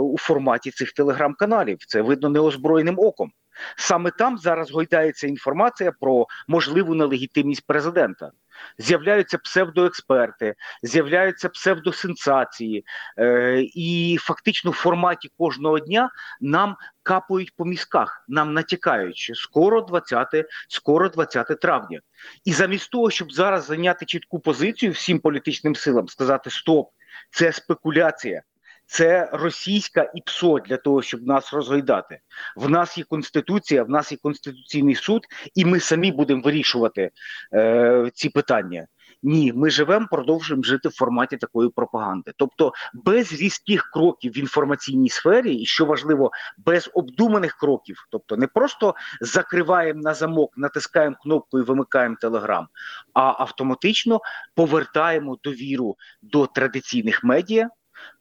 у 0.00 0.18
форматі 0.18 0.70
цих 0.70 0.92
телеграм-каналів. 0.92 1.78
Це 1.86 2.02
видно 2.02 2.28
неозброєним 2.28 2.98
оком. 2.98 3.30
Саме 3.76 4.10
там 4.10 4.38
зараз 4.38 4.70
гойдається 4.70 5.26
інформація 5.26 5.92
про 6.00 6.26
можливу 6.48 6.94
нелегітимність 6.94 7.66
президента. 7.66 8.30
З'являються 8.78 9.38
псевдоексперти, 9.38 10.54
з'являються 10.82 11.48
псевдосенсації, 11.48 12.84
е, 13.18 13.60
і 13.74 14.18
фактично 14.20 14.70
в 14.70 14.74
форматі 14.74 15.30
кожного 15.38 15.78
дня 15.78 16.10
нам 16.40 16.76
капають 17.02 17.56
по 17.56 17.64
мізках, 17.64 18.24
нам 18.28 18.54
натякають, 18.54 19.16
що 19.16 19.34
скоро 19.34 19.80
20, 19.80 20.28
скоро 20.68 21.08
20 21.08 21.60
травня. 21.60 22.00
І 22.44 22.52
замість 22.52 22.90
того, 22.90 23.10
щоб 23.10 23.32
зараз 23.32 23.66
зайняти 23.66 24.06
чітку 24.06 24.40
позицію 24.40 24.92
всім 24.92 25.18
політичним 25.18 25.76
силам, 25.76 26.08
сказати 26.08 26.50
стоп, 26.50 26.90
це 27.30 27.52
спекуляція. 27.52 28.42
Це 28.86 29.30
російська 29.32 30.10
ІПСО 30.14 30.58
для 30.58 30.76
того, 30.76 31.02
щоб 31.02 31.26
нас 31.26 31.52
розгойдати. 31.52 32.18
В 32.56 32.70
нас 32.70 32.98
є 32.98 33.04
конституція, 33.04 33.82
в 33.82 33.90
нас 33.90 34.12
є 34.12 34.18
конституційний 34.22 34.94
суд, 34.94 35.22
і 35.54 35.64
ми 35.64 35.80
самі 35.80 36.12
будемо 36.12 36.42
вирішувати 36.42 37.10
е, 37.54 38.10
ці 38.14 38.28
питання. 38.28 38.86
Ні, 39.26 39.52
ми 39.52 39.70
живемо, 39.70 40.06
продовжуємо 40.10 40.62
жити 40.62 40.88
в 40.88 40.94
форматі 40.94 41.36
такої 41.36 41.70
пропаганди. 41.70 42.32
Тобто 42.36 42.72
без 42.94 43.32
різких 43.32 43.90
кроків 43.92 44.32
в 44.32 44.38
інформаційній 44.38 45.08
сфері, 45.08 45.54
і 45.54 45.66
що 45.66 45.84
важливо, 45.84 46.30
без 46.58 46.90
обдуманих 46.94 47.56
кроків, 47.56 48.06
тобто 48.10 48.36
не 48.36 48.46
просто 48.46 48.94
закриваємо 49.20 50.00
на 50.00 50.14
замок, 50.14 50.52
натискаємо 50.56 51.16
кнопку 51.22 51.58
і 51.58 51.62
вимикаємо 51.62 52.16
телеграм, 52.20 52.68
а 53.14 53.20
автоматично 53.20 54.20
повертаємо 54.54 55.38
довіру 55.42 55.96
до 56.22 56.46
традиційних 56.46 57.24
медіа. 57.24 57.70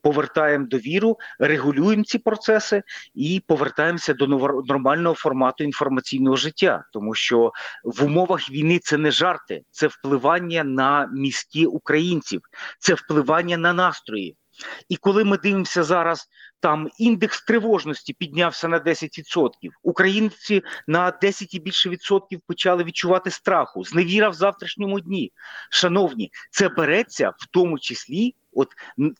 Повертаємо 0.02 0.68
довіру, 0.68 1.18
регулюємо 1.40 2.04
ці 2.04 2.20
процеси 2.20 2.84
і 3.16 3.42
повертаємося 3.48 4.13
до 4.13 4.28
нормального 4.68 5.16
формату 5.16 5.63
інформаційного 5.63 6.36
життя, 6.36 6.84
тому 6.94 7.16
що 7.16 7.52
в 7.84 8.04
умовах 8.04 8.52
війни 8.52 8.80
це 8.80 8.98
не 8.98 9.12
жарти, 9.12 9.62
це 9.72 9.88
впливання 9.88 10.63
на 10.63 11.10
мізки 11.13 11.66
українців, 11.66 12.42
це 12.80 12.94
впливання 12.94 13.58
на 13.58 13.74
настрої. 13.74 14.38
І 14.90 14.96
коли 14.96 15.24
ми 15.24 15.38
дивимося 15.38 15.84
зараз, 15.84 16.28
там 16.60 16.90
індекс 16.98 17.46
тривожності 17.46 18.13
піднявся 18.13 18.68
на 18.68 18.80
10%. 18.80 19.50
Українці 19.84 20.63
на 20.88 21.12
10 21.12 21.54
і 21.54 21.60
більше 21.60 21.90
відсотків 21.90 22.42
почали 22.48 22.84
відчувати 22.84 23.32
страху, 23.32 23.84
зневіра 23.84 24.30
в 24.30 24.34
завтрашньому 24.34 25.00
дні. 25.00 25.32
Шановні, 25.70 26.32
це 26.52 26.70
береться 26.70 27.30
в 27.38 27.48
тому 27.52 27.80
числі. 27.80 28.36
От 28.55 28.67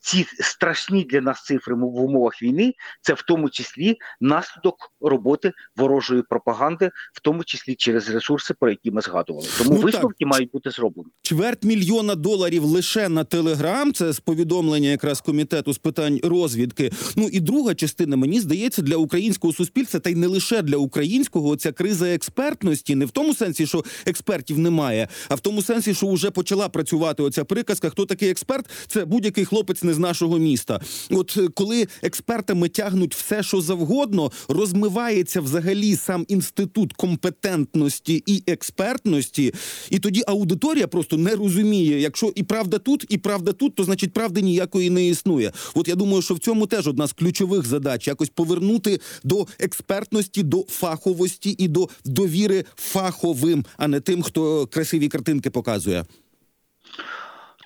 ці 0.02 0.26
страшні 0.40 1.04
для 1.04 1.22
нас 1.22 1.44
цифри 1.44 1.76
в 1.76 1.84
умовах 1.84 2.42
війни, 2.44 2.74
це 3.02 3.14
в 3.14 3.22
тому 3.22 3.50
числі 3.50 3.98
наслідок 4.22 4.76
роботи 5.02 5.52
ворожої 5.76 6.22
пропаганди, 6.30 6.92
в 7.14 7.22
тому 7.22 7.44
числі 7.44 7.76
через 7.76 8.10
ресурси, 8.10 8.54
про 8.60 8.70
які 8.70 8.92
ми 8.92 9.02
згадували. 9.02 9.48
Тому 9.58 9.70
Ну, 9.70 9.76
так. 9.76 9.86
висновки 9.86 10.26
мають 10.26 10.52
бути 10.52 10.70
зроблені. 10.72 11.10
Чверть 11.22 11.64
мільйона 11.64 12.16
доларів 12.16 12.64
лише 12.64 13.10
на 13.10 13.24
телеграм. 13.24 13.94
Це 13.94 14.12
з 14.12 14.20
повідомлення 14.20 14.90
якраз 14.90 15.22
комітету 15.22 15.74
з 15.74 15.78
питань 15.78 16.20
розвідки. 16.24 16.92
Ну 17.16 17.28
і 17.32 17.40
друга 17.40 17.76
частина, 17.76 18.16
мені 18.18 18.40
здається, 18.40 18.82
для 18.82 18.98
українського 18.98 19.54
суспільства, 19.54 20.00
та 20.00 20.10
й 20.10 20.16
не 20.16 20.28
лише 20.28 20.62
для 20.62 20.78
українського, 20.78 21.56
ця 21.56 21.72
криза 21.72 22.08
експертності, 22.14 22.96
не 22.96 23.06
в 23.06 23.12
тому 23.12 23.34
сенсі, 23.34 23.68
що 23.68 23.84
експертів 24.06 24.60
немає, 24.60 25.08
а 25.30 25.36
в 25.36 25.40
тому 25.40 25.62
сенсі, 25.62 25.94
що 25.94 26.12
вже 26.14 26.32
почала 26.32 26.70
працювати 26.70 27.24
оця 27.24 27.44
приказка. 27.46 27.90
Хто 27.90 28.06
такий 28.06 28.30
експерт? 28.30 28.66
Це 28.88 29.06
будь-який 29.24 29.46
хлопець 29.46 29.84
не 29.84 29.94
з 29.94 30.00
нашого 30.00 30.38
міста. 30.38 30.80
От 31.10 31.38
е, 31.38 31.48
коли 31.54 31.88
експертами 32.02 32.70
тягнуть 32.70 33.16
все, 33.16 33.44
що 33.44 33.62
завгодно, 33.62 34.32
розмивається 34.48 35.42
взагалі 35.42 35.96
сам 35.96 36.26
інститут 36.28 36.94
компетентності 36.94 38.24
і 38.26 38.44
експертності, 38.48 39.54
і 39.90 40.00
тоді 40.00 40.24
аудиторія 40.28 40.88
просто 40.88 41.18
не 41.18 41.36
розуміє, 41.36 42.00
якщо 42.00 42.32
і 42.36 42.44
правда 42.44 42.78
тут, 42.78 43.06
і 43.10 43.18
правда 43.18 43.54
тут, 43.54 43.76
то 43.76 43.84
значить 43.84 44.14
правди 44.14 44.42
ніякої 44.42 44.90
не 44.90 45.08
існує. 45.08 45.52
От 45.76 45.88
я 45.88 45.96
думаю, 45.96 46.22
що 46.22 46.34
в 46.34 46.40
цьому 46.40 46.68
теж 46.68 46.88
одна 46.88 47.08
з 47.08 47.14
ключових 47.14 47.66
задач 47.66 48.08
якось 48.08 48.30
повернути 48.30 49.00
до 49.24 49.48
експертності, 49.60 50.44
до 50.44 50.66
фаховості 50.70 51.56
і 51.58 51.68
до 51.68 51.90
довіри 52.06 52.66
фаховим, 52.76 53.66
а 53.78 53.88
не 53.88 54.00
тим, 54.00 54.24
хто 54.24 54.68
красиві 54.68 55.08
картинки 55.08 55.50
показує. 55.50 56.06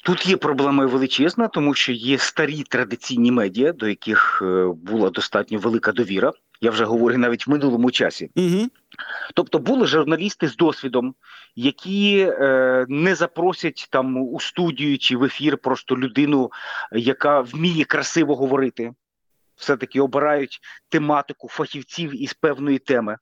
Тут 0.08 0.26
є 0.26 0.38
проблема 0.38 0.86
величезна, 0.86 1.48
тому 1.48 1.74
що 1.74 1.92
є 1.92 2.18
старі 2.18 2.64
традиційні 2.64 3.32
медіа, 3.32 3.74
до 3.74 3.88
яких 3.88 4.42
е, 4.42 4.68
була 4.68 5.10
достатньо 5.10 5.60
велика 5.60 5.92
довіра. 5.92 6.32
Я 6.62 6.72
вже 6.72 6.86
говорю 6.86 7.18
навіть 7.18 7.48
в 7.48 7.50
минулому 7.50 7.92
часі. 7.92 8.32
Угу. 8.36 8.68
Тобто 9.34 9.60
були 9.60 9.88
журналісти 9.88 10.48
з 10.48 10.56
досвідом, 10.56 11.16
які 11.56 12.20
е, 12.20 12.86
не 12.90 13.16
запросять 13.16 13.88
там 13.92 14.18
у 14.18 14.40
студію 14.40 14.98
чи 14.98 15.18
в 15.18 15.24
ефір 15.24 15.58
просто 15.58 15.98
людину, 15.98 16.52
яка 16.92 17.42
вміє 17.42 17.84
красиво 17.84 18.36
говорити. 18.36 18.92
Все-таки 19.58 20.02
обирають 20.02 20.60
тематику 20.90 21.50
фахівців 21.50 22.24
із 22.24 22.34
певної 22.34 22.80
теми. 22.80 23.18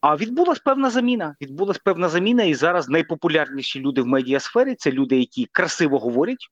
А 0.00 0.16
відбулась 0.16 0.58
певна 0.58 0.90
заміна. 0.90 1.34
Відбулась 1.40 1.78
певна 1.78 2.08
заміна, 2.08 2.42
і 2.42 2.54
зараз 2.54 2.88
найпопулярніші 2.88 3.80
люди 3.80 4.02
в 4.02 4.06
медіасфері 4.06 4.74
це 4.74 4.92
люди, 4.92 5.18
які 5.18 5.46
красиво 5.52 5.98
говорять, 5.98 6.46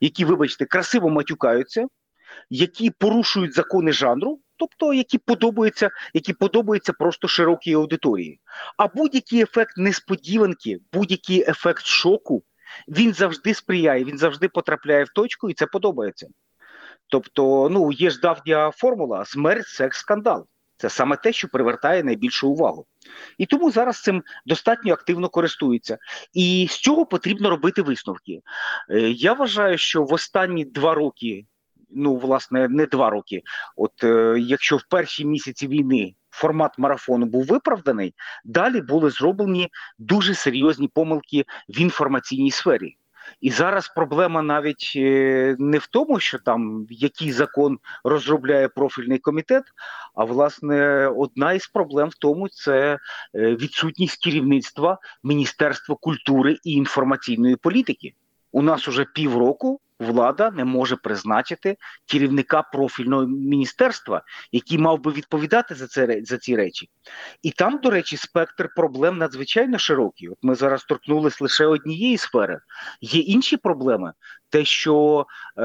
які, 0.00 0.24
вибачте, 0.24 0.64
красиво 0.64 1.10
матюкаються, 1.10 1.86
які 2.50 2.90
порушують 2.90 3.54
закони 3.54 3.92
жанру, 3.92 4.40
тобто 4.56 4.94
які 4.94 5.18
подобаються, 5.18 5.90
які 6.14 6.32
подобаються 6.32 6.92
просто 6.92 7.28
широкій 7.28 7.72
аудиторії. 7.72 8.40
А 8.76 8.88
будь-який 8.88 9.42
ефект 9.42 9.76
несподіванки, 9.76 10.78
будь-який 10.92 11.40
ефект 11.50 11.84
шоку, 11.84 12.44
він 12.88 13.12
завжди 13.12 13.54
сприяє, 13.54 14.04
він 14.04 14.18
завжди 14.18 14.48
потрапляє 14.48 15.04
в 15.04 15.08
точку, 15.08 15.50
і 15.50 15.54
це 15.54 15.66
подобається. 15.66 16.26
Тобто, 17.08 17.68
ну 17.70 17.92
є 17.92 18.10
ж 18.10 18.20
давня 18.20 18.70
формула: 18.70 19.24
смерть, 19.24 19.66
секс, 19.66 19.98
скандал. 19.98 20.46
Це 20.76 20.90
саме 20.90 21.16
те, 21.16 21.32
що 21.32 21.48
привертає 21.48 22.04
найбільшу 22.04 22.48
увагу. 22.48 22.86
І 23.38 23.46
тому 23.46 23.70
зараз 23.70 24.02
цим 24.02 24.22
достатньо 24.46 24.92
активно 24.92 25.28
користуються. 25.28 25.98
І 26.32 26.66
з 26.70 26.78
цього 26.78 27.06
потрібно 27.06 27.50
робити 27.50 27.82
висновки. 27.82 28.40
Е, 28.90 29.00
Я 29.00 29.32
вважаю, 29.32 29.78
що 29.78 30.02
в 30.02 30.12
останні 30.12 30.64
два 30.64 30.94
роки, 30.94 31.46
ну 31.90 32.16
власне, 32.16 32.68
не 32.68 32.86
два 32.86 33.10
роки, 33.10 33.42
от 33.76 34.04
е, 34.04 34.36
якщо 34.38 34.76
в 34.76 34.82
перші 34.90 35.24
місяці 35.24 35.68
війни 35.68 36.14
формат 36.30 36.78
марафону 36.78 37.26
був 37.26 37.44
виправданий, 37.44 38.14
далі 38.44 38.80
були 38.80 39.10
зроблені 39.10 39.68
дуже 39.98 40.34
серйозні 40.34 40.88
помилки 40.88 41.44
в 41.68 41.80
інформаційній 41.80 42.50
сфері. 42.50 42.96
І 43.40 43.50
зараз 43.50 43.88
проблема 43.88 44.42
навіть 44.42 44.92
е, 44.96 45.56
не 45.58 45.78
в 45.78 45.86
тому, 45.86 46.20
що 46.20 46.38
там 46.38 46.86
який 46.90 47.32
закон 47.32 47.78
розробляє 48.04 48.68
профільний 48.68 49.18
комітет, 49.18 49.64
а 50.14 50.24
власне 50.24 51.06
одна 51.06 51.52
із 51.52 51.66
проблем 51.66 52.08
в 52.08 52.14
тому 52.14 52.48
це 52.48 52.92
е, 52.92 52.98
відсутність 53.34 54.24
керівництва 54.24 54.98
Міністерства 55.22 55.96
культури 56.00 56.58
і 56.64 56.72
інформаційної 56.72 57.56
політики. 57.56 58.14
У 58.52 58.62
нас 58.62 58.88
уже 58.88 59.04
півроку 59.04 59.80
влада 59.98 60.50
не 60.50 60.64
може 60.64 60.96
призначити 60.96 61.76
керівника 62.06 62.62
профільного 62.62 63.26
міністерства, 63.26 64.22
який 64.52 64.78
мав 64.78 65.00
би 65.00 65.12
відповідати 65.12 65.74
за 65.74 65.86
це 65.86 66.20
за 66.22 66.38
ці 66.38 66.56
речі. 66.56 66.88
І 67.42 67.50
там, 67.50 67.78
до 67.82 67.90
речі, 67.90 68.16
спектр 68.16 68.68
проблем 68.76 69.18
надзвичайно 69.18 69.78
широкий. 69.78 70.28
От 70.28 70.38
ми 70.42 70.54
зараз 70.54 70.84
торкнулись 70.84 71.40
лише 71.40 71.66
однієї 71.66 72.18
сфери. 72.18 72.58
Є 73.00 73.20
інші 73.20 73.56
проблеми, 73.56 74.12
те, 74.50 74.64
що 74.64 75.26
е, 75.58 75.62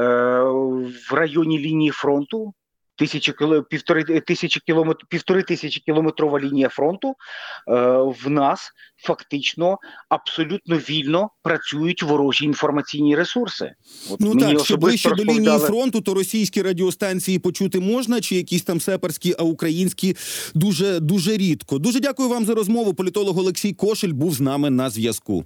в 1.10 1.12
районі 1.12 1.58
лінії 1.58 1.90
фронту. 1.90 2.54
Тисячі 3.00 3.34
півтори 3.70 4.04
тисячі 4.04 4.60
кілометр, 4.66 5.04
півтори 5.08 5.42
тисячі 5.42 5.80
кілометрова 5.80 6.40
лінія 6.40 6.68
фронту 6.68 7.08
е, 7.08 7.14
в 8.24 8.30
нас 8.30 8.72
фактично 8.96 9.78
абсолютно 10.08 10.76
вільно 10.76 11.30
працюють 11.42 12.02
ворожі 12.02 12.44
інформаційні 12.44 13.16
ресурси. 13.16 13.72
От 14.10 14.20
Ну 14.20 14.34
мені 14.34 14.54
так, 14.54 14.64
що 14.64 14.76
ближче 14.76 15.10
до 15.10 15.24
лінії 15.24 15.58
фронту, 15.58 16.00
то 16.00 16.14
російські 16.14 16.62
радіостанції 16.62 17.38
почути 17.38 17.80
можна, 17.80 18.20
чи 18.20 18.36
якісь 18.36 18.62
там 18.62 18.80
сеперські, 18.80 19.34
а 19.38 19.42
українські 19.42 20.16
дуже 20.54 21.00
дуже 21.00 21.36
рідко. 21.36 21.78
Дуже 21.78 22.00
дякую 22.00 22.28
вам 22.28 22.44
за 22.44 22.54
розмову. 22.54 22.94
Політолог 22.94 23.38
Олексій 23.38 23.72
Кошель 23.72 24.12
був 24.12 24.34
з 24.34 24.40
нами 24.40 24.70
на 24.70 24.90
зв'язку. 24.90 25.44